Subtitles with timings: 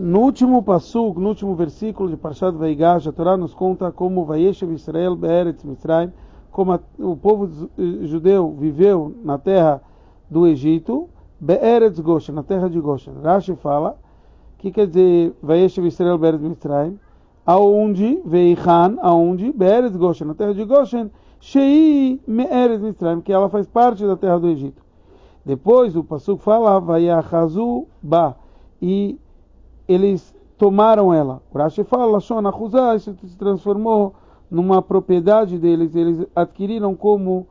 [0.00, 4.72] No último passuk, no último versículo de Parshat Veigash, a Torá nos conta como Vayeshev
[4.72, 6.12] Israel Be'eretz Mitzrayim,
[6.52, 7.50] como o povo
[8.04, 9.82] judeu viveu na terra
[10.30, 11.08] do Egito,
[11.40, 13.12] Be'eretz Goshen, na terra de Goshen.
[13.20, 13.98] Rashi fala,
[14.58, 16.96] que quer dizer Vayeshev Israel Be'eretz Mitzrayim,
[17.44, 21.10] aonde, Veichan, aonde, Be'eretz Goshen, na terra de Goshen,
[21.40, 24.80] Shei Me'eretz Mitzrayim, que ela faz parte da terra do Egito.
[25.44, 28.36] Depois o Pasuk fala, Vayachazu Ba,
[28.80, 29.18] e
[29.88, 31.40] eles tomaram ela.
[31.52, 34.14] O Rashi fala, Achuzá, isso se transformou
[34.50, 37.46] numa propriedade deles, eles adquiriram como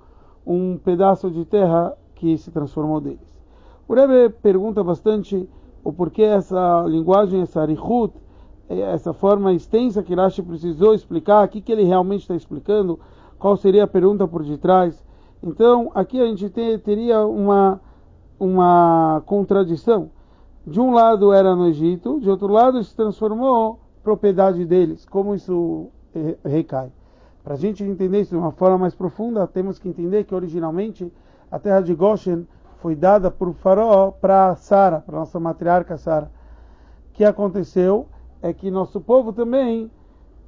[0.45, 3.19] um pedaço de terra que se transformou deles.
[3.87, 5.47] O Rebbe pergunta bastante
[5.83, 8.13] o porquê essa linguagem, essa arichut,
[8.69, 12.99] essa forma extensa que Rashi precisou explicar, o que, que ele realmente está explicando,
[13.39, 15.01] qual seria a pergunta por detrás.
[15.41, 17.79] Então, aqui a gente teria uma,
[18.39, 20.09] uma contradição.
[20.67, 25.05] De um lado era no Egito, de outro lado se transformou propriedade deles.
[25.05, 25.87] Como isso
[26.43, 26.91] recai?
[27.41, 31.09] Para a gente entender isso de uma forma mais profunda, temos que entender que originalmente
[31.49, 32.45] a terra de Goshen
[32.81, 36.29] foi dada por Faraó para Sara, para nossa matriarca Sara.
[37.11, 38.05] O que aconteceu
[38.41, 39.89] é que nosso povo também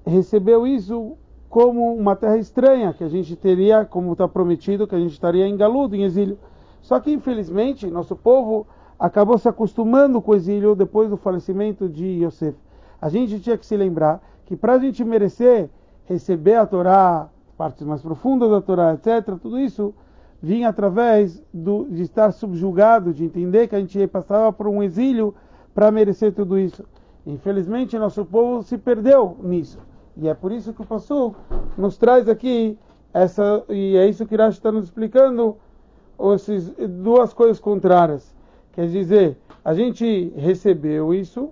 [0.05, 1.15] recebeu isso
[1.47, 5.47] como uma terra estranha, que a gente teria, como está prometido, que a gente estaria
[5.47, 6.37] em galudo, em exílio.
[6.81, 8.67] Só que, infelizmente, nosso povo
[8.99, 12.57] acabou se acostumando com o exílio depois do falecimento de Yosef.
[13.01, 15.69] A gente tinha que se lembrar que para a gente merecer
[16.09, 19.93] receber a Torá, partes mais profundas da Torá, etc., tudo isso
[20.41, 25.35] vinha através do, de estar subjugado, de entender que a gente passava por um exílio
[25.73, 26.83] para merecer tudo isso.
[27.27, 29.77] Infelizmente, nosso povo se perdeu nisso.
[30.17, 31.35] E é por isso que o Passu
[31.77, 32.77] nos traz aqui
[33.13, 35.57] essa, e é isso que Rashi está nos explicando,
[36.33, 38.35] essas duas coisas contrárias.
[38.73, 41.49] Quer dizer, a gente recebeu isso,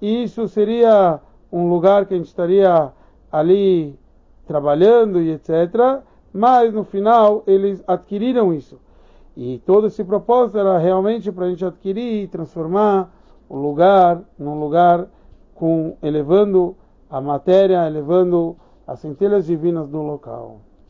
[0.00, 2.92] e isso seria um lugar que a gente estaria
[3.30, 3.98] ali
[4.46, 6.00] trabalhando e etc.
[6.32, 8.80] Mas no final eles adquiriram isso.
[9.36, 13.10] E todo esse propósito era realmente para a gente adquirir e transformar
[13.48, 15.06] o lugar num lugar
[15.54, 16.76] com elevando
[17.08, 20.60] a matéria, elevando as centelhas divinas do local.